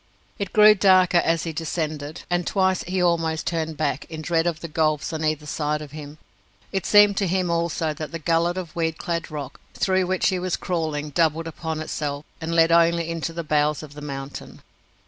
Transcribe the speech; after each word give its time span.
It 0.39 0.51
grew 0.51 0.73
darker 0.73 1.19
as 1.19 1.43
he 1.43 1.53
descended, 1.53 2.23
and 2.27 2.47
twice 2.47 2.81
he 2.85 3.03
almost 3.03 3.45
turned 3.45 3.77
back 3.77 4.05
in 4.05 4.23
dread 4.23 4.47
of 4.47 4.61
the 4.61 4.67
gulfs 4.67 5.13
on 5.13 5.23
either 5.23 5.45
side 5.45 5.79
of 5.79 5.91
him. 5.91 6.17
It 6.71 6.87
seemed 6.87 7.17
to 7.17 7.27
him, 7.27 7.51
also, 7.51 7.93
that 7.93 8.11
the 8.11 8.17
gullet 8.17 8.57
of 8.57 8.75
weed 8.75 8.97
clad 8.97 9.29
rock 9.29 9.59
through 9.75 10.07
which 10.07 10.29
he 10.29 10.39
was 10.39 10.55
crawling 10.57 11.11
doubled 11.11 11.45
upon 11.45 11.81
itself, 11.81 12.25
and 12.41 12.55
led 12.55 12.71
only 12.71 13.11
into 13.11 13.31
the 13.31 13.43
bowels 13.43 13.83
of 13.83 13.93
the 13.93 14.01
mountain. 14.01 14.63